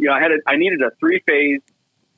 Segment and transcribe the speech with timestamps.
[0.00, 1.60] you know, I had a, I needed a three phase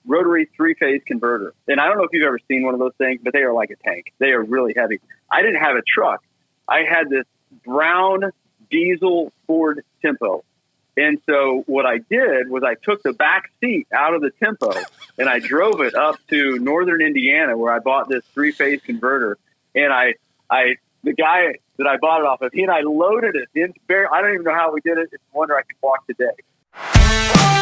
[0.07, 1.55] rotary three phase converter.
[1.69, 3.53] And I don't know if you've ever seen one of those things, but they are
[3.53, 4.13] like a tank.
[4.19, 5.01] They are really heavy.
[5.31, 6.23] I didn't have a truck.
[6.69, 7.25] I had this
[7.65, 8.31] brown
[8.71, 10.45] diesel Ford Tempo.
[10.97, 14.73] And so what I did was I took the back seat out of the Tempo
[15.19, 19.39] and I drove it up to northern Indiana where I bought this three phase converter.
[19.75, 20.15] And I,
[20.51, 23.73] I, the guy that I bought it off of, he and I loaded it in.
[23.91, 25.09] I don't even know how we did it.
[25.13, 27.62] It's a wonder I can walk today.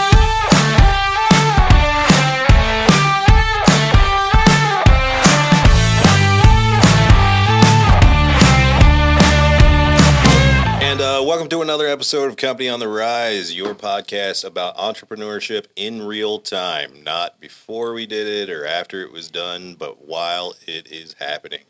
[10.90, 15.66] And uh, welcome to another episode of Company on the Rise, your podcast about entrepreneurship
[15.76, 20.52] in real time, not before we did it or after it was done, but while
[20.66, 21.60] it is happening.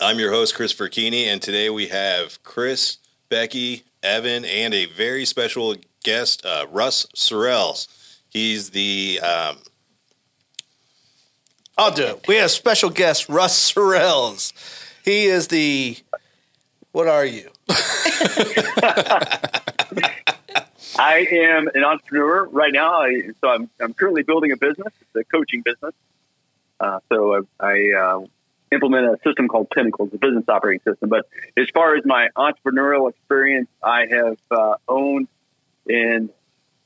[0.00, 2.96] I'm your host, Christopher Keeney, and today we have Chris,
[3.28, 7.86] Becky, Evan, and a very special guest, uh, Russ Sorrells.
[8.30, 9.58] He's the um,
[11.76, 12.26] I'll do it.
[12.26, 14.54] We have special guest Russ Sorrells.
[15.04, 15.98] He is the
[16.92, 17.50] what are you?
[20.98, 23.02] I am an entrepreneur right now.
[23.02, 25.94] I, so I'm, I'm currently building a business, it's a coaching business.
[26.78, 28.20] Uh, so I, I uh,
[28.72, 31.08] implement a system called Pinnacles, a business operating system.
[31.08, 35.28] But as far as my entrepreneurial experience, I have uh, owned
[35.88, 36.30] and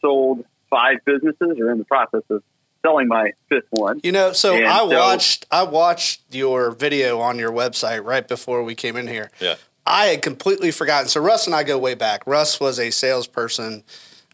[0.00, 2.42] sold five businesses, or in the process of
[2.82, 4.00] selling my fifth one.
[4.02, 8.26] You know, so And I so- watched I watched your video on your website right
[8.26, 9.30] before we came in here.
[9.41, 9.54] yeah.
[9.86, 11.08] I had completely forgotten.
[11.08, 12.27] So Russ and I go way back.
[12.27, 13.84] Russ was a salesperson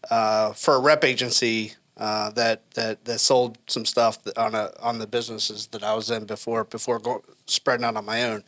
[0.09, 4.99] uh, for a rep agency uh, that that that sold some stuff on a on
[4.99, 8.43] the businesses that I was in before before go, spreading out on my own.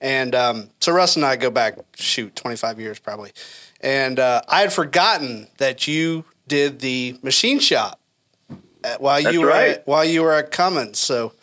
[0.00, 3.32] And um, so Russ and I go back shoot twenty five years probably.
[3.80, 8.00] And uh, I had forgotten that you did the machine shop
[8.82, 9.68] at, while That's you were right.
[9.70, 10.98] at, while you were at Cummins.
[10.98, 11.34] So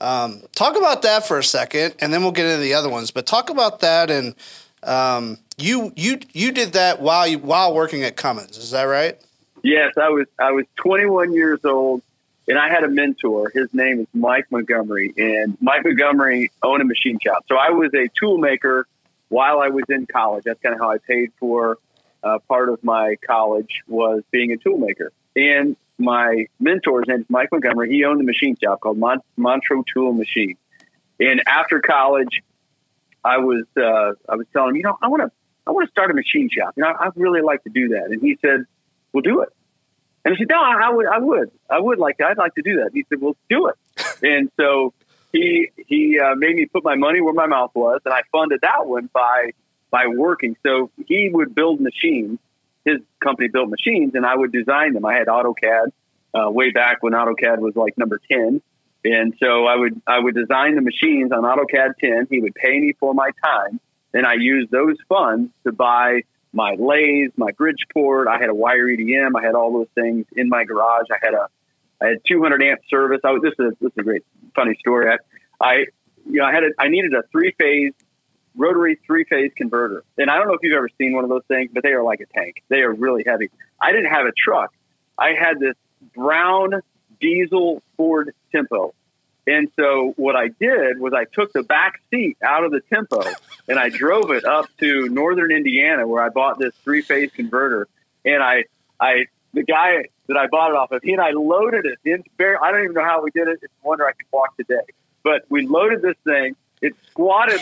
[0.00, 3.10] um, talk about that for a second, and then we'll get into the other ones.
[3.10, 4.34] But talk about that, and
[4.82, 8.56] um, you you you did that while you while working at Cummins.
[8.56, 9.20] Is that right?
[9.62, 12.02] Yes, I was I was 21 years old,
[12.48, 13.50] and I had a mentor.
[13.54, 17.44] His name is Mike Montgomery, and Mike Montgomery owned a machine shop.
[17.48, 18.86] So I was a tool maker
[19.28, 20.44] while I was in college.
[20.44, 21.78] That's kind of how I paid for
[22.22, 25.12] uh, part of my college was being a tool maker.
[25.34, 27.90] And my mentor's name is Mike Montgomery.
[27.90, 30.56] He owned a machine shop called Mon- Montreux Tool Machine.
[31.20, 32.42] And after college,
[33.24, 35.30] I was uh, I was telling him, you know, I want to
[35.66, 36.74] I want to start a machine shop.
[36.76, 38.06] You know, I'd really like to do that.
[38.10, 38.64] And he said,
[39.12, 39.50] "We'll do it."
[40.24, 42.24] And I said, "No, I, I would, I would, I would like to.
[42.24, 43.76] I'd like to do that." And He said, "Well, do it."
[44.22, 44.92] and so
[45.32, 48.60] he he uh, made me put my money where my mouth was, and I funded
[48.62, 49.52] that one by
[49.90, 50.56] by working.
[50.64, 52.38] So he would build machines.
[52.84, 55.04] His company built machines, and I would design them.
[55.04, 55.92] I had AutoCAD
[56.34, 58.60] uh, way back when AutoCAD was like number ten,
[59.04, 62.28] and so I would I would design the machines on AutoCAD 10.
[62.30, 63.80] He would pay me for my time,
[64.14, 68.28] and I used those funds to buy my lathe, my Bridgeport.
[68.28, 69.32] I had a wire EDM.
[69.36, 71.06] I had all those things in my garage.
[71.10, 71.48] I had a
[72.00, 73.20] I had 200 amp service.
[73.24, 74.24] I was, this is this is a great
[74.54, 75.10] funny story.
[75.10, 75.74] I, I
[76.26, 77.92] you know I had a, I needed a three phase
[78.54, 81.44] rotary three phase converter, and I don't know if you've ever seen one of those
[81.48, 82.62] things, but they are like a tank.
[82.68, 83.50] They are really heavy.
[83.80, 84.72] I didn't have a truck.
[85.18, 85.74] I had this
[86.14, 86.82] brown
[87.22, 88.92] diesel Ford Tempo.
[89.46, 93.22] And so what I did was I took the back seat out of the Tempo
[93.68, 97.88] and I drove it up to northern Indiana where I bought this three phase converter.
[98.24, 98.64] And I,
[99.00, 102.22] I, the guy that I bought it off of, he and I loaded it in.
[102.38, 103.58] I don't even know how we did it.
[103.62, 104.84] It's a wonder I can walk today.
[105.24, 106.54] But we loaded this thing.
[106.80, 107.60] It squatted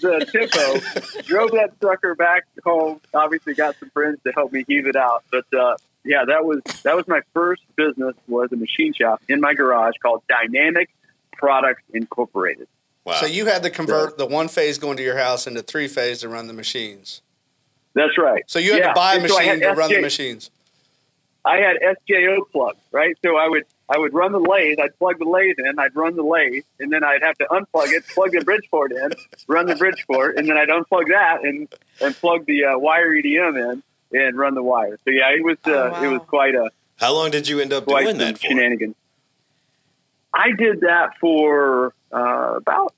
[0.00, 3.00] the Tempo, drove that sucker back home.
[3.12, 5.24] Obviously, got some friends to help me heave it out.
[5.30, 8.14] But uh, yeah, that was that was my first business.
[8.28, 10.90] Was a machine shop in my garage called Dynamic
[11.32, 12.68] Products Incorporated.
[13.04, 13.14] Wow.
[13.14, 16.20] So you had to convert the one phase going to your house into three phase
[16.20, 17.20] to run the machines.
[17.94, 18.44] That's right.
[18.46, 20.50] So you had Yeah, to buy a and so I machine to run the machines.
[21.44, 23.16] I had SJO plugs, right?
[23.24, 26.16] So I would I would run the lathe, I'd plug the lathe in, I'd run
[26.16, 29.10] the lathe, and then I'd have to unplug it, plug the Bridgeport in,
[29.48, 31.68] run the Bridgeport, and then I'd unplug that and
[32.00, 33.82] and plug the uh, wire EDM in
[34.12, 34.98] and run the wire.
[35.04, 36.02] So yeah, it was uh, Oh, wow.
[36.04, 38.46] it was quite a How long did you end up doing that for?
[38.46, 38.94] shenanigans.
[40.34, 42.94] I did that for uh, about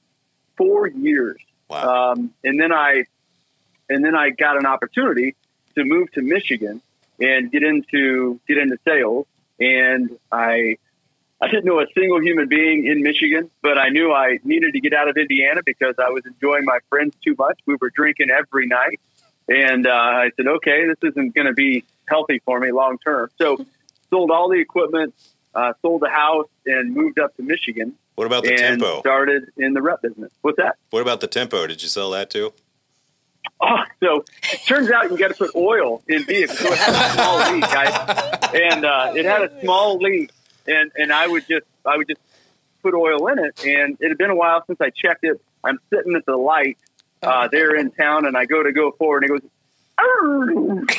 [0.56, 1.36] four years.
[1.68, 2.12] Wow.
[2.12, 3.04] Um, and then I,
[3.88, 5.34] and then I got an opportunity
[5.74, 6.80] to move to Michigan
[7.20, 9.26] and get into get into sales.
[9.58, 10.76] And I,
[11.40, 14.80] I didn't know a single human being in Michigan, but I knew I needed to
[14.80, 17.58] get out of Indiana because I was enjoying my friends too much.
[17.66, 19.00] We were drinking every night,
[19.48, 23.30] and uh, I said, "Okay, this isn't going to be healthy for me long term."
[23.40, 23.64] So
[24.10, 25.14] sold all the equipment,
[25.54, 27.94] uh, sold the house, and moved up to Michigan.
[28.14, 29.00] What about the and tempo?
[29.00, 30.30] started in the rep business.
[30.42, 30.76] What's that?
[30.90, 31.66] What about the tempo?
[31.66, 32.52] Did you sell that too?
[33.60, 36.58] Oh, so it turns out you got to put oil in vehicles.
[36.58, 40.30] So it had a small leak, guys, and uh, it had a small leak,
[40.66, 42.20] and and I would just I would just
[42.82, 45.40] put oil in it, and it had been a while since I checked it.
[45.62, 46.78] I'm sitting at the light
[47.24, 49.50] uh, there in town, and I go to go forward, and it goes.
[49.96, 50.90] And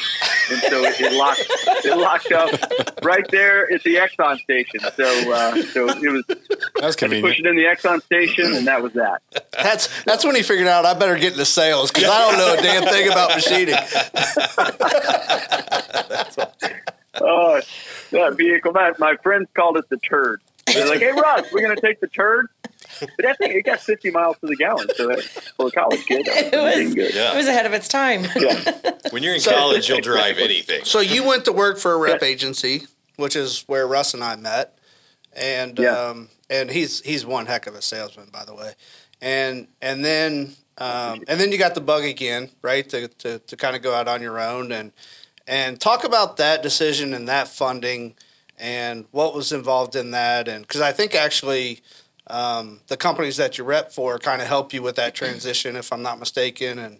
[0.62, 1.42] so it, it locked.
[1.83, 4.80] It locked up right there at the Exxon station.
[4.95, 7.39] So, uh, so it was That's push convenient.
[7.39, 9.22] it in the Exxon station, and that was that.
[9.51, 12.54] That's that's when he figured out I better get into sales because I don't know
[12.54, 13.75] a damn thing about machining.
[17.18, 17.62] Oh,
[18.12, 18.74] that vehicle.
[18.74, 20.42] My, my friends called it the turd.
[20.68, 22.48] They're like, "Hey, Russ, we're going to take the turd."
[23.00, 24.88] But I think it got 50 miles to the gallon.
[24.96, 25.22] So that,
[25.58, 27.14] for a college kid, that It was was, good.
[27.14, 27.34] Yeah.
[27.34, 28.26] it was ahead of its time.
[28.36, 28.92] Yeah.
[29.12, 30.84] When you're in So- college, you'll drive anything.
[30.84, 32.84] So you went to work for a rep agency,
[33.18, 34.78] which is where Russ and I met,
[35.36, 35.92] and Yeah.
[35.98, 38.74] um, and he's he's one heck of a salesman, by the way,
[39.22, 42.88] and and then um, and then you got the bug again, right?
[42.90, 44.92] To to, to kind of go out on your own and
[45.48, 48.16] and talk about that decision and that funding
[48.58, 51.82] and what was involved in that, and because I think actually.
[52.27, 55.94] Um, the companies that you rep for kind of help you with that transition, if
[55.94, 57.00] I'm not mistaken, and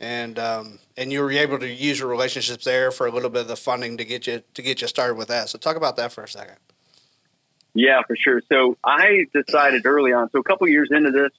[0.00, 3.42] and um, and you were able to use your relationships there for a little bit
[3.42, 5.48] of the funding to get you to get you started with that.
[5.48, 6.56] So talk about that for a second.
[7.74, 8.42] Yeah, for sure.
[8.50, 10.30] So I decided early on.
[10.30, 11.32] So a couple years into this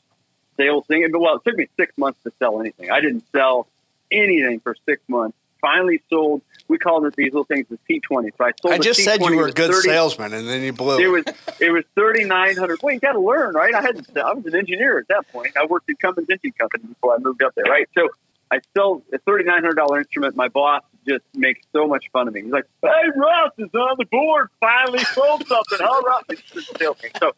[0.55, 2.91] sales thing, well, it took me six months to sell anything.
[2.91, 3.67] I didn't sell
[4.11, 5.37] anything for six months.
[5.67, 6.41] Finally sold.
[6.69, 8.31] We called it these little things the T20.
[8.37, 8.73] So I sold.
[8.73, 10.99] I just said you were a good 30 salesman, and then you blew.
[10.99, 12.79] It was it was thirty nine hundred.
[12.81, 13.73] Well, you got to learn, right?
[13.73, 14.17] I hadn't.
[14.17, 15.55] I was an engineer at that point.
[15.57, 17.87] I worked at Cummins Engine Company before I moved up there, right?
[17.95, 18.09] So
[18.51, 20.35] I sold a thirty nine hundred dollar instrument.
[20.35, 22.43] My boss just makes so much fun of me.
[22.43, 24.49] He's like, "Hey, Russ is on the board.
[24.59, 26.95] Finally sold something, huh, Russ?" It's just a.
[27.19, 27.33] So,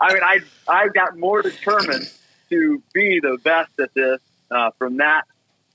[0.00, 2.10] I mean, I I got more determined
[2.50, 4.20] to be the best at this
[4.50, 5.24] uh, from that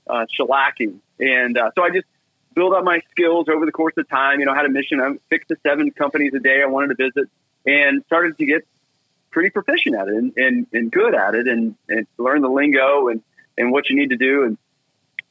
[0.06, 2.06] uh, shellacking, and uh, so I just
[2.54, 4.40] build up my skills over the course of time.
[4.40, 5.00] You know, I had a mission.
[5.00, 7.28] I'm six to seven companies a day I wanted to visit,
[7.66, 8.66] and started to get
[9.30, 13.08] pretty proficient at it and, and, and good at it, and, and learn the lingo
[13.08, 13.20] and,
[13.58, 14.44] and what you need to do.
[14.44, 14.56] And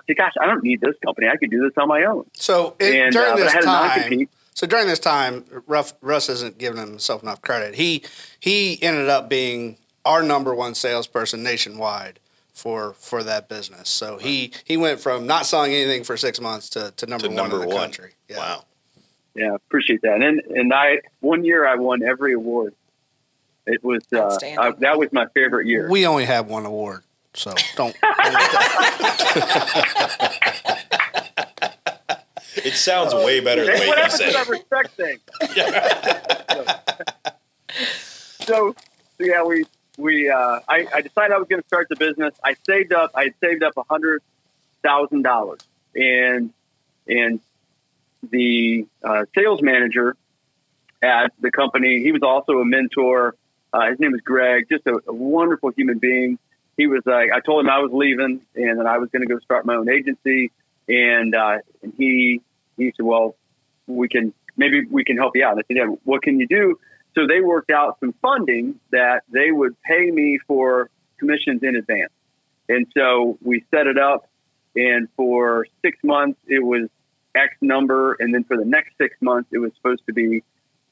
[0.07, 1.27] say, gosh, I don't need this company.
[1.27, 2.25] I could do this on my own.
[2.33, 4.29] so it, And during uh, but I this time.
[4.56, 7.75] So during this time, Ruff, Russ isn't giving himself enough credit.
[7.75, 8.03] He
[8.39, 12.19] he ended up being our number one salesperson nationwide
[12.53, 13.89] for for that business.
[13.89, 17.29] So he he went from not selling anything for six months to, to number To
[17.29, 17.83] one number in the one.
[17.85, 18.13] country.
[18.29, 18.38] Yeah.
[18.38, 18.65] Wow.
[19.35, 20.21] Yeah, appreciate that.
[20.21, 22.75] And and I one year I won every award.
[23.65, 25.89] It was uh, I, that was my favorite year.
[25.89, 27.03] We only have one award,
[27.33, 27.95] so don't.
[32.55, 35.17] It sounds way better than what you happened say to that respect thing?
[38.45, 39.65] so, so yeah, we
[39.97, 42.33] we uh, I, I decided I was going to start the business.
[42.43, 43.11] I saved up.
[43.15, 44.21] I had saved up a hundred
[44.83, 45.59] thousand dollars,
[45.95, 46.51] and
[47.07, 47.39] and
[48.29, 50.15] the uh, sales manager
[51.01, 53.35] at the company, he was also a mentor.
[53.73, 56.39] Uh, his name was Greg, just a, a wonderful human being.
[56.77, 59.27] He was like, I told him I was leaving and that I was going to
[59.27, 60.51] go start my own agency,
[60.87, 62.41] and uh, and he
[62.77, 63.35] he said, well,
[63.85, 65.53] we can maybe we can help you out.
[65.53, 66.79] And I said, yeah, what can you do?
[67.15, 72.12] So they worked out some funding that they would pay me for commissions in advance.
[72.70, 74.27] And so we set it up,
[74.75, 76.89] and for six months it was
[77.36, 80.43] X number, and then for the next six months it was supposed to be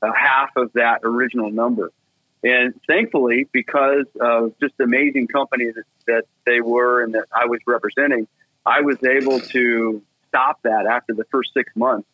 [0.02, 1.92] uh, half of that original number.
[2.44, 7.60] And thankfully, because of just amazing company that, that they were and that I was
[7.68, 8.28] representing,
[8.66, 12.08] I was able to stop that after the first six months.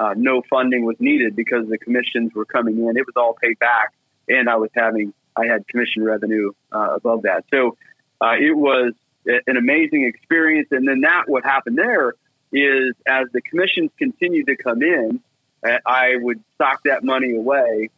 [0.00, 2.96] Uh, no funding was needed because the commissions were coming in.
[2.96, 3.92] It was all paid back,
[4.30, 7.44] and I was having I had commission revenue uh, above that.
[7.50, 7.76] So
[8.18, 8.94] uh, it was
[9.26, 10.68] an amazing experience.
[10.70, 12.14] And then that what happened there
[12.50, 15.20] is as the commissions continued to come in,
[15.68, 17.90] uh, I would stock that money away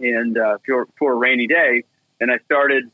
[0.00, 1.84] and uh, for for a rainy day,
[2.20, 2.90] and I started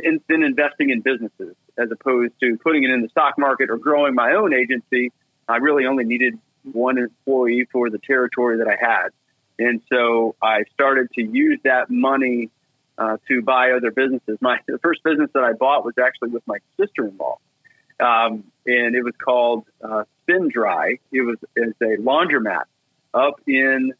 [0.00, 3.78] in, then investing in businesses as opposed to putting it in the stock market or
[3.78, 5.10] growing my own agency.
[5.48, 6.38] I really only needed
[6.72, 9.08] one employee for the territory that I had,
[9.58, 12.50] and so I started to use that money
[12.98, 14.38] uh, to buy other businesses.
[14.40, 17.38] My the first business that I bought was actually with my sister-in-law,
[18.00, 20.98] um, and it was called uh, Spin Dry.
[21.12, 22.64] It was it's a laundromat
[23.12, 23.92] up in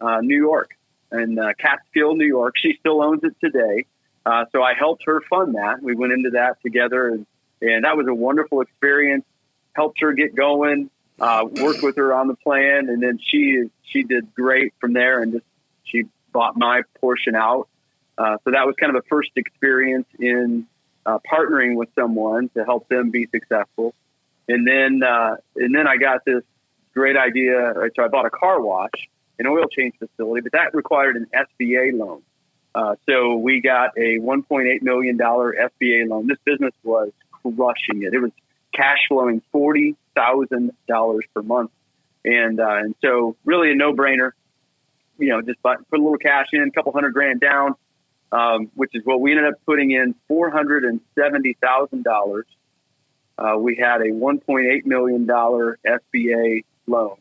[0.00, 0.70] uh, New York,
[1.12, 2.54] in uh, Catskill, New York.
[2.56, 3.86] She still owns it today.
[4.24, 5.82] Uh, so I helped her fund that.
[5.82, 7.26] We went into that together, and,
[7.60, 9.24] and that was a wonderful experience.
[9.74, 10.90] Helped her get going,
[11.20, 15.22] uh, worked with her on the plan, and then she she did great from there,
[15.22, 15.44] and just
[15.84, 17.68] she bought my portion out.
[18.16, 20.66] Uh, so that was kind of a first experience in
[21.06, 23.94] uh, partnering with someone to help them be successful.
[24.48, 26.42] And then uh, and then I got this
[26.94, 27.72] great idea.
[27.96, 31.98] So I bought a car wash, an oil change facility, but that required an SBA
[31.98, 32.22] loan.
[32.74, 36.26] Uh, so we got a 1.8 million dollar SBA loan.
[36.26, 38.14] This business was crushing it.
[38.14, 38.32] It was
[38.72, 41.70] cash flowing forty thousand dollars per month,
[42.24, 44.32] and uh, and so really a no brainer.
[45.18, 47.74] You know, just put a little cash in, a couple hundred grand down,
[48.32, 52.46] um, which is what we ended up putting in four hundred and seventy thousand dollars.
[53.38, 57.16] Uh, we had a one point eight million dollar SBA loan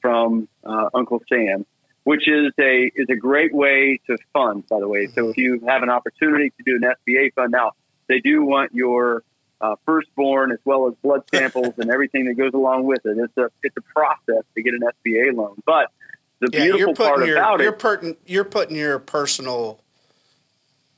[0.00, 1.66] from uh, Uncle Sam,
[2.04, 4.66] which is a is a great way to fund.
[4.68, 7.72] By the way, so if you have an opportunity to do an SBA fund now,
[8.08, 9.22] they do want your
[9.60, 13.18] uh, firstborn as well as blood samples and everything that goes along with it.
[13.18, 15.90] It's a it's a process to get an SBA loan, but
[16.40, 19.80] the yeah, beautiful part your, about you're it, putting you're putting your personal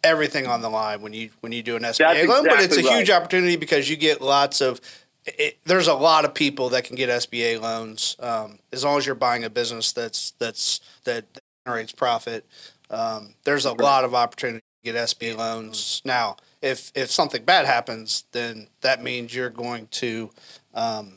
[0.04, 2.46] everything on the line when you when you do an SBA loan.
[2.46, 2.98] Exactly but it's a right.
[2.98, 4.80] huge opportunity because you get lots of.
[5.24, 9.06] It, there's a lot of people that can get SBA loans um, as long as
[9.06, 11.24] you're buying a business that's that's that
[11.64, 12.44] generates profit.
[12.90, 17.66] Um, there's a lot of opportunity to get SBA loans now if if something bad
[17.66, 20.30] happens, then that means you're going to
[20.74, 21.14] um,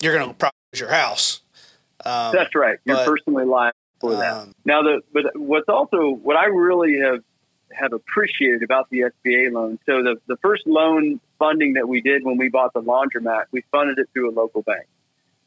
[0.00, 1.40] you're going to probably lose your house.
[2.04, 2.78] Um, That's right.
[2.84, 4.32] You're but, personally liable for that.
[4.32, 7.22] Um, now, the but what's also what I really have
[7.72, 9.78] have appreciated about the SBA loan.
[9.86, 13.62] So the the first loan funding that we did when we bought the laundromat, we
[13.72, 14.86] funded it through a local bank,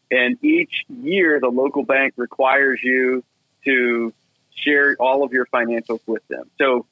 [0.09, 3.23] and each year the local bank requires you
[3.65, 4.13] to
[4.55, 6.49] share all of your financials with them.
[6.57, 6.85] So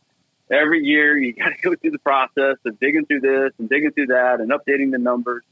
[0.51, 3.91] every year you got to go through the process of digging through this and digging
[3.91, 5.43] through that and updating the numbers.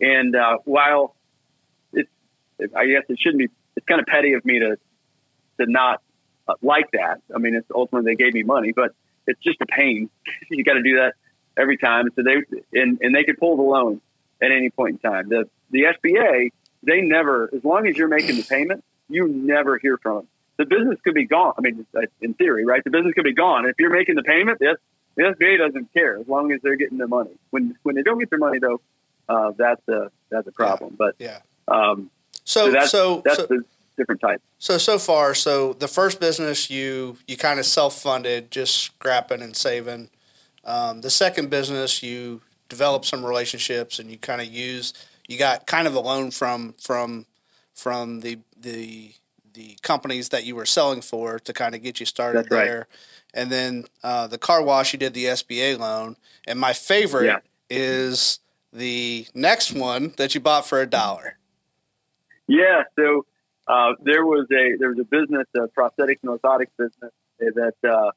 [0.00, 1.16] And uh, while
[1.92, 2.10] it's,
[2.74, 4.76] I guess it shouldn't be, it's kind of petty of me to
[5.58, 6.02] to not
[6.48, 7.22] uh, like that.
[7.34, 8.92] I mean, it's ultimately they gave me money, but
[9.26, 10.10] it's just a pain.
[10.50, 11.14] you got to do that
[11.56, 12.08] every time.
[12.16, 12.42] So they
[12.78, 14.00] and and they could pull the loan
[14.42, 15.28] at any point in time.
[15.28, 16.50] The the SBA
[16.86, 20.66] they never, as long as you're making the payment, you never hear from them the
[20.66, 21.54] business could be gone.
[21.58, 21.86] I mean,
[22.20, 22.82] in theory, right?
[22.84, 23.66] The business could be gone.
[23.66, 24.76] If you're making the payment, the,
[25.16, 27.32] the SBA doesn't care as long as they're getting their money.
[27.50, 28.80] When when they don't get their money, though,
[29.28, 30.90] uh, that's a that's a problem.
[30.90, 30.96] Yeah.
[30.98, 31.38] But yeah.
[31.66, 32.10] Um,
[32.44, 33.64] so, so that's so, that's so, the
[33.96, 34.42] different type.
[34.58, 39.42] So so far, so the first business you you kind of self funded, just scrapping
[39.42, 40.10] and saving.
[40.64, 44.94] Um, the second business you developed some relationships and you kind of use
[45.28, 47.26] you got kind of a loan from from
[47.74, 49.12] from the the
[49.54, 52.78] the companies that you were selling for to kind of get you started That's there.
[52.78, 52.86] Right.
[53.34, 56.16] And then uh, the car wash, you did the SBA loan.
[56.46, 57.38] And my favorite yeah.
[57.70, 58.40] is
[58.72, 61.38] the next one that you bought for a dollar.
[62.46, 62.82] Yeah.
[62.98, 63.24] So
[63.66, 68.10] uh, there was a there was a business, a prosthetics and orthotics business that uh,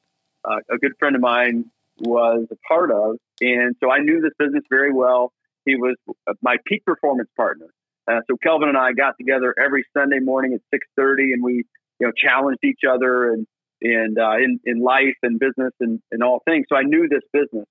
[0.43, 1.65] uh, a good friend of mine
[1.99, 5.31] was a part of, and so I knew this business very well.
[5.65, 5.95] He was
[6.41, 7.67] my peak performance partner.
[8.07, 11.65] Uh, so Kelvin and I got together every Sunday morning at six thirty, and we
[11.99, 13.45] you know challenged each other and
[13.81, 16.65] and uh, in in life and business and, and all things.
[16.69, 17.67] So I knew this business,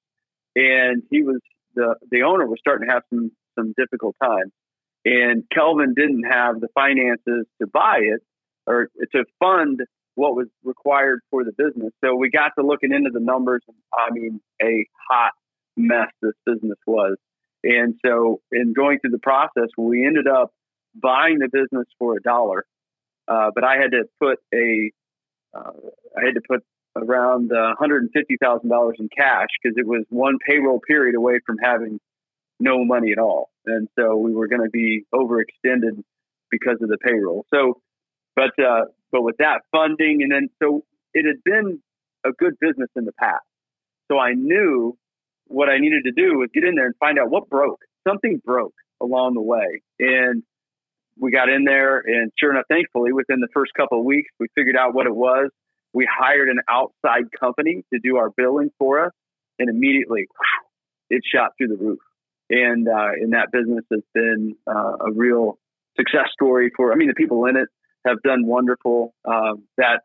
[0.54, 1.40] and he was
[1.74, 4.52] the the owner was starting to have some some difficult times,
[5.04, 8.20] and Kelvin didn't have the finances to buy it
[8.66, 9.80] or to fund
[10.16, 11.92] what was required for the business.
[12.04, 13.62] So we got to looking into the numbers.
[13.92, 15.32] I mean, a hot
[15.76, 17.16] mess this business was.
[17.64, 20.52] And so, in going through the process, we ended up
[20.94, 22.64] buying the business for a dollar,
[23.28, 24.90] uh, but I had to put a,
[25.54, 25.72] uh,
[26.16, 26.62] I had to put
[26.96, 32.00] around uh, $150,000 in cash because it was one payroll period away from having
[32.58, 36.02] no money at all, and so we were going to be overextended
[36.50, 37.44] because of the payroll.
[37.52, 37.80] So,
[38.34, 41.80] but uh, but with that funding, and then so it had been
[42.24, 43.44] a good business in the past,
[44.10, 44.96] so I knew
[45.46, 47.80] what I needed to do was get in there and find out what broke.
[48.06, 49.82] Something broke along the way.
[49.98, 50.42] And
[51.18, 54.48] we got in there, and sure enough, thankfully, within the first couple of weeks, we
[54.54, 55.50] figured out what it was.
[55.92, 59.12] We hired an outside company to do our billing for us,
[59.58, 60.26] and immediately
[61.10, 62.00] it shot through the roof.
[62.50, 65.58] And uh, that business has been uh, a real
[65.96, 66.92] success story for.
[66.92, 67.68] I mean, the people in it
[68.06, 69.14] have done wonderful.
[69.24, 70.02] Um, that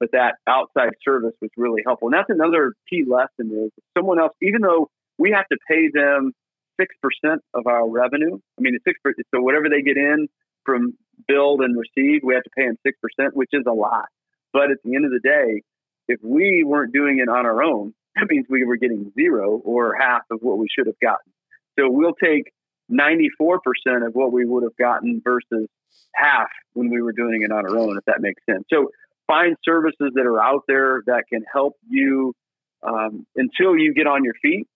[0.00, 2.08] but that outside service was really helpful.
[2.08, 6.32] And that's another key lesson is someone else, even though we have to pay them
[6.80, 10.28] 6% of our revenue, I mean, it's 6%, so whatever they get in
[10.64, 10.94] from
[11.28, 14.06] build and receive, we have to pay them 6%, which is a lot.
[14.52, 15.62] But at the end of the day,
[16.08, 19.94] if we weren't doing it on our own, that means we were getting zero or
[19.94, 21.32] half of what we should have gotten.
[21.78, 22.50] So we'll take
[22.90, 25.68] 94% of what we would have gotten versus
[26.14, 28.64] half when we were doing it on our own, if that makes sense.
[28.72, 28.90] So
[29.30, 32.34] find services that are out there that can help you
[32.82, 34.66] um, until you get on your feet.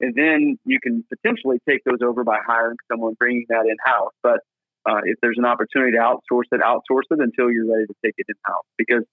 [0.00, 4.12] And then you can potentially take those over by hiring someone, bringing that in house.
[4.22, 4.40] But
[4.84, 8.14] uh, if there's an opportunity to outsource it, outsource it until you're ready to take
[8.18, 9.04] it in house because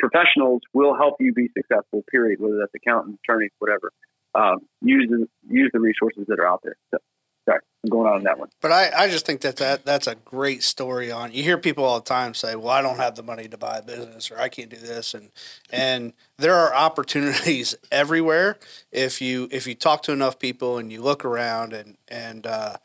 [0.00, 3.92] professionals will help you be successful, period, whether that's accountants, attorneys, whatever.
[4.34, 6.76] Um, use, the, use the resources that are out there.
[6.90, 6.98] So,
[7.44, 8.48] sorry, I'm going on that one.
[8.60, 11.32] But I, I just think that, that that's a great story on.
[11.32, 13.78] You hear people all the time say, "Well, I don't have the money to buy
[13.78, 15.30] a business, or I can't do this," and
[15.70, 18.58] and there are opportunities everywhere
[18.90, 22.76] if you if you talk to enough people and you look around and and uh,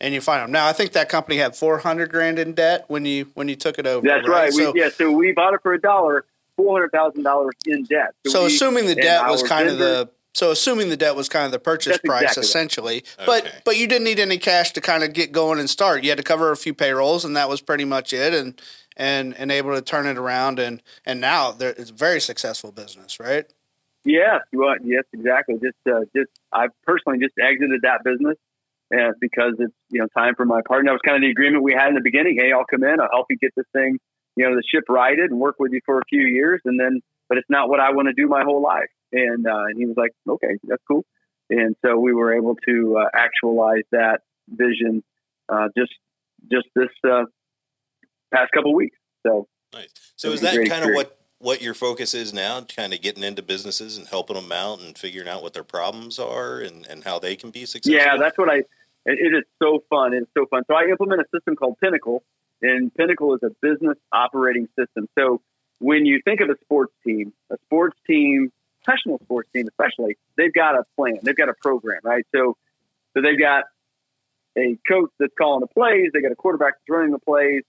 [0.00, 0.52] and you find them.
[0.52, 3.56] Now, I think that company had four hundred grand in debt when you when you
[3.56, 4.06] took it over.
[4.06, 4.44] That's right.
[4.44, 4.52] right.
[4.52, 7.84] So, we, yeah, so we bought it for a dollar, four hundred thousand dollars in
[7.84, 8.14] debt.
[8.26, 11.16] So, so we, assuming the debt was kind vendor, of the so assuming the debt
[11.16, 13.26] was kind of the purchase That's price exactly essentially, right.
[13.26, 13.58] but okay.
[13.64, 16.02] but you didn't need any cash to kind of get going and start.
[16.02, 18.34] You had to cover a few payrolls, and that was pretty much it.
[18.34, 18.60] And
[18.96, 22.72] and and able to turn it around, and and now there, it's a very successful
[22.72, 23.46] business, right?
[24.04, 25.54] Yeah, well, yes, exactly.
[25.54, 28.36] Just uh, just I personally just exited that business
[28.92, 30.90] uh, because it's you know time for my partner.
[30.90, 32.36] That was kind of the agreement we had in the beginning.
[32.38, 33.98] Hey, I'll come in, I'll help you get this thing,
[34.36, 37.00] you know, the ship righted, and work with you for a few years, and then.
[37.26, 38.90] But it's not what I want to do my whole life.
[39.14, 41.04] And, uh, and he was like, okay, that's cool.
[41.50, 45.02] And so we were able to uh, actualize that vision
[45.48, 45.92] uh, just
[46.50, 47.24] just this uh,
[48.32, 48.96] past couple weeks.
[49.26, 49.88] So nice.
[50.16, 52.62] So is that kind of what what your focus is now?
[52.62, 56.18] Kind of getting into businesses and helping them out and figuring out what their problems
[56.18, 58.00] are and, and how they can be successful.
[58.00, 58.64] Yeah, that's what I.
[59.06, 60.14] It is so fun.
[60.14, 60.62] It's so fun.
[60.66, 62.22] So I implement a system called Pinnacle,
[62.62, 65.08] and Pinnacle is a business operating system.
[65.18, 65.42] So
[65.78, 68.50] when you think of a sports team, a sports team
[68.84, 72.26] professional sports team, especially, they've got a plan, they've got a program, right?
[72.34, 72.56] So,
[73.14, 73.64] so they've got
[74.56, 77.62] a coach that's calling the plays, they got a quarterback that's running the plays,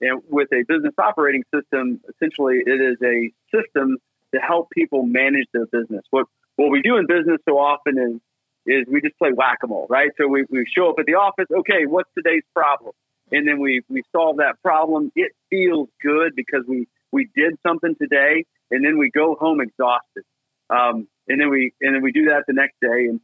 [0.00, 3.96] and with a business operating system, essentially, it is a system
[4.34, 6.04] to help people manage their business.
[6.10, 8.20] What what we do in business so often is
[8.66, 10.10] is we just play whack a mole, right?
[10.18, 12.92] So we, we show up at the office, okay, what's today's problem?
[13.30, 15.12] And then we, we solve that problem.
[15.14, 20.24] It feels good because we, we did something today, and then we go home exhausted.
[20.70, 23.08] Um, and then we and then we do that the next day.
[23.08, 23.20] And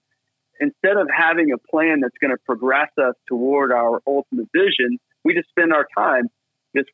[0.61, 5.35] instead of having a plan that's going to progress us toward our ultimate vision, we
[5.35, 6.29] just spend our time
[6.77, 6.89] just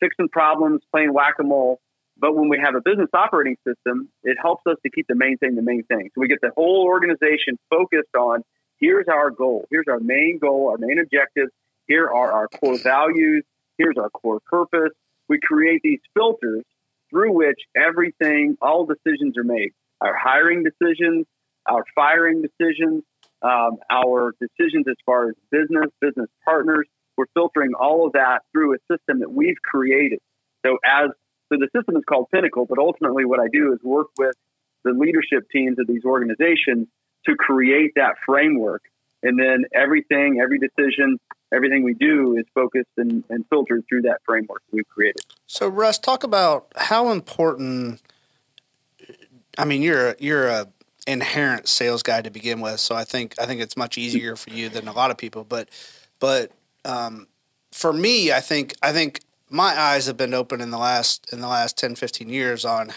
[0.00, 1.80] fixing problems, playing whack a mole.
[2.16, 5.36] But when we have a business operating system, it helps us to keep the main
[5.38, 6.10] thing the main thing.
[6.14, 8.42] So we get the whole organization focused on
[8.78, 11.50] here's our goal, here's our main goal, our main objectives,
[11.86, 13.44] here are our core values,
[13.78, 14.92] here's our core purpose.
[15.28, 16.62] We create these filters
[17.10, 21.26] through which everything, all decisions are made our hiring decisions,
[21.66, 23.02] our firing decisions,
[23.42, 26.86] um, our decisions as far as business, business partners.
[27.16, 30.18] We're filtering all of that through a system that we've created.
[30.66, 31.10] So as
[31.52, 34.34] so the system is called Pinnacle, but ultimately what I do is work with
[34.82, 36.88] the leadership teams of these organizations
[37.26, 38.82] to create that framework.
[39.22, 41.18] And then everything, every decision,
[41.52, 45.22] everything we do is focused and, and filtered through that framework we've created.
[45.46, 48.02] So Russ, talk about how important
[49.58, 50.68] I mean, you're you're a
[51.06, 54.50] inherent sales guy to begin with, so I think I think it's much easier for
[54.50, 55.44] you than a lot of people.
[55.44, 55.68] But
[56.18, 56.52] but
[56.84, 57.26] um,
[57.72, 61.40] for me, I think I think my eyes have been open in the last in
[61.40, 62.92] the last 10, 15 years on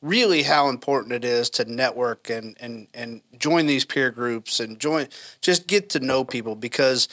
[0.00, 4.78] really how important it is to network and and and join these peer groups and
[4.78, 5.08] join
[5.40, 7.08] just get to know people because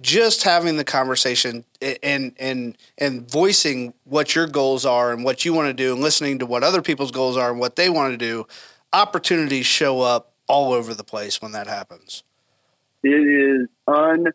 [0.00, 1.64] just having the conversation
[2.02, 6.02] and and and voicing what your goals are and what you want to do and
[6.02, 8.46] listening to what other people's goals are and what they want to do
[8.92, 12.22] opportunities show up all over the place when that happens.
[13.02, 14.26] It is un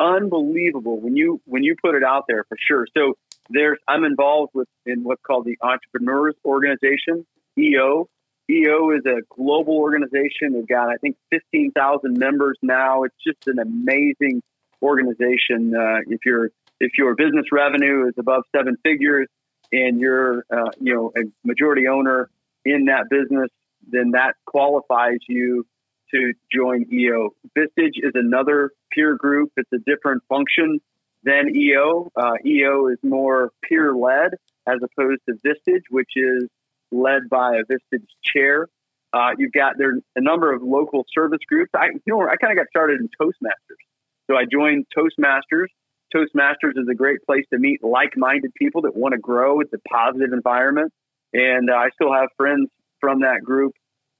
[0.00, 2.86] unbelievable when you when you put it out there for sure.
[2.96, 3.16] So
[3.50, 7.26] there's i'm involved with in what's called the entrepreneurs organization
[7.58, 8.08] eo
[8.50, 10.52] eo is a global organization.
[10.52, 13.04] They've got i think 15000 members now.
[13.04, 14.42] It's just an amazing
[14.82, 19.28] organization, uh, if your if your business revenue is above seven figures
[19.72, 22.30] and you're uh, you know a majority owner
[22.64, 23.48] in that business,
[23.88, 25.66] then that qualifies you
[26.12, 27.30] to join EO.
[27.56, 29.52] Vistage is another peer group.
[29.56, 30.80] It's a different function
[31.22, 32.10] than EO.
[32.16, 34.32] Uh, EO is more peer led
[34.66, 36.44] as opposed to Vistage, which is
[36.90, 38.68] led by a Vistage chair.
[39.12, 41.70] Uh, you've got there a number of local service groups.
[41.74, 43.82] I you know I kind of got started in Toastmasters.
[44.28, 45.66] So I joined Toastmasters.
[46.14, 49.60] Toastmasters is a great place to meet like-minded people that want to grow.
[49.60, 50.92] It's a positive environment,
[51.32, 53.74] and uh, I still have friends from that group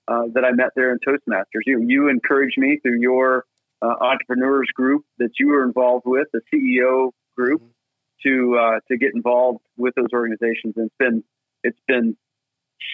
[0.07, 1.63] uh, that I met there in Toastmasters.
[1.67, 3.45] You you encouraged me through your
[3.81, 7.63] uh, entrepreneurs group that you were involved with, the CEO group,
[8.25, 10.75] to uh, to get involved with those organizations.
[10.77, 11.25] And it's been
[11.63, 12.17] it's been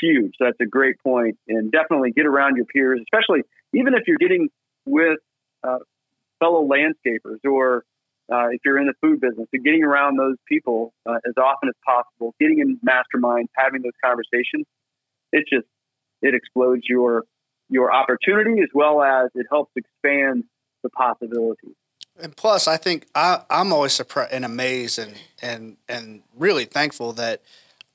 [0.00, 0.34] huge.
[0.38, 4.18] So that's a great point, and definitely get around your peers, especially even if you're
[4.18, 4.48] getting
[4.86, 5.18] with
[5.62, 5.78] uh,
[6.44, 7.84] fellow landscapers or
[8.32, 11.68] uh, if you're in the food business, and getting around those people uh, as often
[11.68, 14.64] as possible, getting in masterminds, having those conversations,
[15.32, 15.66] it just
[16.22, 17.24] it explodes your
[17.68, 20.44] your opportunity as well as it helps expand
[20.82, 21.74] the possibilities.
[22.20, 27.12] And plus, I think I, I'm always surprised and amazed and, and and really thankful
[27.14, 27.42] that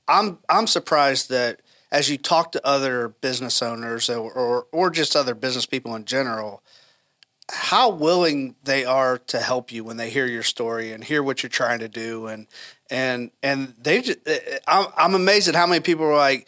[0.07, 5.15] I'm I'm surprised that as you talk to other business owners or, or, or just
[5.15, 6.61] other business people in general,
[7.49, 11.43] how willing they are to help you when they hear your story and hear what
[11.43, 12.27] you're trying to do.
[12.27, 12.47] And
[12.89, 14.19] and and they just
[14.67, 16.47] I'm, I'm amazed at how many people are like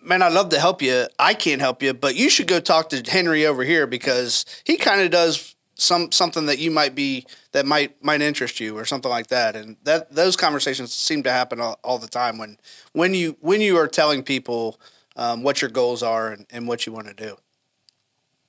[0.00, 1.06] man i'd love to help you.
[1.18, 4.76] I can't help you but you should go talk to henry over here because he
[4.76, 8.84] kind of does some something that you might be that might might interest you or
[8.84, 9.56] something like that.
[9.56, 12.58] And that those conversations seem to happen all, all the time when
[12.92, 14.78] when you when you are telling people
[15.16, 17.36] um, what your goals are and, and what you want to do.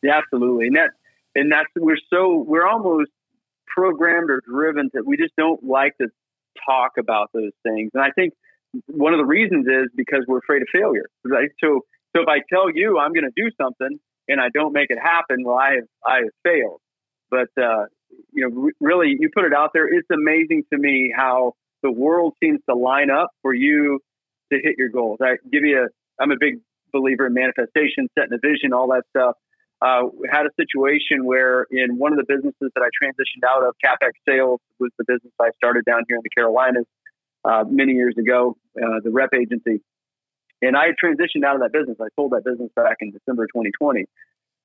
[0.02, 0.68] Yeah absolutely.
[0.68, 0.92] And that
[1.36, 3.12] and that's we're so we're almost
[3.68, 6.08] programmed or driven that we just don't like to
[6.66, 8.34] talk about those things and i think
[8.88, 11.82] one of the reasons is because we're afraid of failure right so
[12.16, 14.98] so if i tell you i'm going to do something and i don't make it
[15.02, 16.80] happen well i have i have failed
[17.30, 17.86] but uh,
[18.32, 19.88] you know, really, you put it out there.
[19.88, 24.00] It's amazing to me how the world seems to line up for you
[24.52, 25.20] to hit your goals.
[25.22, 25.88] I give you a.
[26.22, 26.60] I'm a big
[26.94, 29.36] believer in manifestation, setting a vision, all that stuff.
[29.82, 33.76] Uh, had a situation where in one of the businesses that I transitioned out of,
[33.84, 36.86] Capex Sales was the business I started down here in the Carolinas
[37.44, 39.82] uh, many years ago, uh, the rep agency.
[40.62, 41.98] And I transitioned out of that business.
[42.02, 44.06] I sold that business back in December 2020,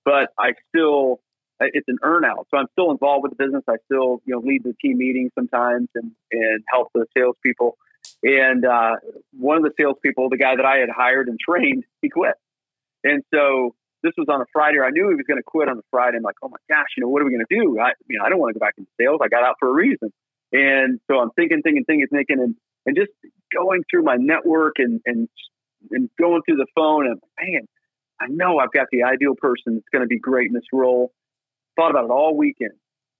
[0.04, 1.20] but I still
[1.60, 2.44] it's an earnout.
[2.50, 3.62] So I'm still involved with the business.
[3.68, 7.76] I still, you know, lead the team meetings sometimes and, and help the salespeople.
[8.22, 8.96] And uh,
[9.38, 12.34] one of the salespeople, the guy that I had hired and trained, he quit.
[13.04, 14.78] And so this was on a Friday.
[14.80, 16.16] I knew he was going to quit on a Friday.
[16.16, 17.78] I'm like, oh my gosh, you know, what are we going to do?
[17.78, 19.20] I, you know, I don't want to go back into sales.
[19.22, 20.12] I got out for a reason.
[20.52, 23.12] And so I'm thinking, thinking, thinking, thinking, and, and just
[23.54, 25.28] going through my network and, and,
[25.90, 27.68] and going through the phone and man,
[28.20, 31.12] I know I've got the ideal person that's going to be great in this role.
[31.76, 32.72] Thought about it all weekend.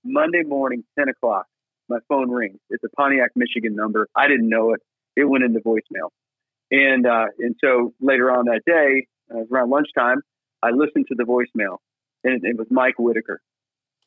[0.05, 1.47] Monday morning, 10 o'clock,
[1.89, 2.59] my phone rings.
[2.69, 4.09] It's a Pontiac, Michigan number.
[4.15, 4.81] I didn't know it.
[5.17, 6.11] It went into voicemail.
[6.71, 10.23] And, uh, and so later on that day, uh, around lunchtime,
[10.63, 11.79] I listened to the voicemail
[12.25, 13.41] and it, it was Mike Whitaker.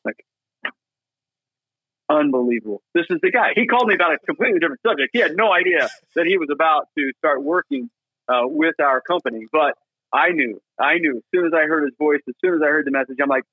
[0.04, 0.24] Like,
[2.08, 2.82] unbelievable.
[2.94, 3.52] This is the guy.
[3.54, 5.10] He called me about a completely different subject.
[5.12, 7.90] He had no idea that he was about to start working
[8.28, 9.74] uh, with our company, but
[10.12, 12.66] I knew, I knew as soon as I heard his voice, as soon as I
[12.66, 13.44] heard the message, I'm like,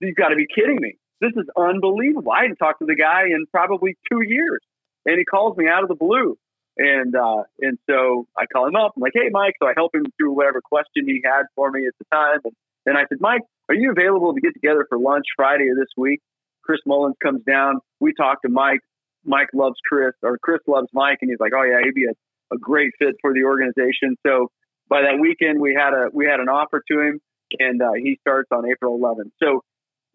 [0.00, 0.96] you've got to be kidding me.
[1.20, 2.30] This is unbelievable.
[2.30, 4.60] I hadn't talked to the guy in probably two years.
[5.06, 6.36] And he calls me out of the blue.
[6.76, 8.94] And uh, and so I call him up.
[8.96, 9.54] I'm like, hey, Mike.
[9.62, 12.40] So I help him through whatever question he had for me at the time.
[12.44, 15.76] And then I said, Mike, are you available to get together for lunch Friday of
[15.76, 16.20] this week?
[16.62, 17.80] Chris Mullins comes down.
[18.00, 18.80] We talk to Mike.
[19.24, 22.54] Mike loves Chris, or Chris loves Mike, and he's like, oh yeah, he'd be a,
[22.54, 24.16] a great fit for the organization.
[24.26, 24.50] So
[24.88, 27.20] by that weekend, we had a we had an offer to him,
[27.58, 29.30] and uh, he starts on April 11th.
[29.42, 29.62] So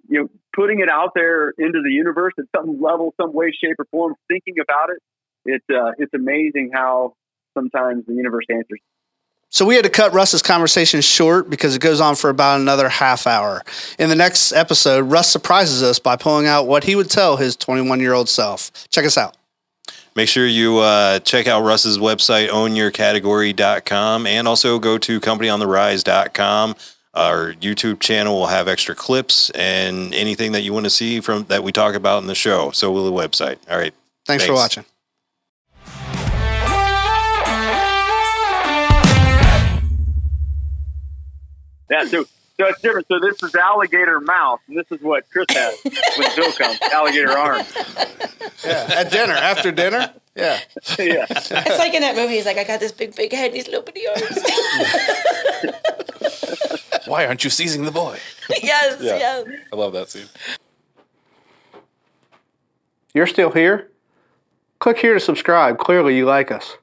[0.07, 3.75] you know, putting it out there into the universe at some level, some way, shape,
[3.79, 5.01] or form, thinking about it,
[5.45, 7.15] it's uh, it's amazing how
[7.53, 8.79] sometimes the universe answers.
[9.51, 12.87] So we had to cut Russ's conversation short because it goes on for about another
[12.87, 13.63] half hour.
[13.97, 17.55] In the next episode, Russ surprises us by pulling out what he would tell his
[17.55, 18.71] 21 year old self.
[18.89, 19.35] Check us out.
[20.15, 26.75] Make sure you uh, check out Russ's website, ownyourcategory.com, and also go to companyontherise.com.
[27.15, 31.45] Our YouTube channel will have extra clips and anything that you want to see from
[31.45, 32.69] that we talk about in the show.
[32.71, 33.57] So will the website.
[33.69, 33.93] All right.
[34.25, 34.45] Thanks, Thanks.
[34.45, 34.85] for watching.
[41.89, 42.25] Yeah, so
[42.59, 43.07] so it's different.
[43.07, 45.77] So this is alligator mouth, and this is what Chris has
[46.17, 46.77] when Bill comes.
[46.91, 47.63] Alligator arm.
[48.65, 50.13] Yeah, at dinner, after dinner.
[50.35, 50.59] Yeah.
[50.97, 51.25] yeah.
[51.29, 52.33] It's like in that movie.
[52.33, 54.39] He's like, I got this big, big head, these little bitty arms.
[57.07, 58.19] Why aren't you seizing the boy?
[58.61, 59.17] yes, yeah.
[59.17, 59.47] yes.
[59.71, 60.27] I love that scene.
[63.13, 63.89] You're still here?
[64.79, 65.77] Click here to subscribe.
[65.77, 66.77] Clearly, you like us.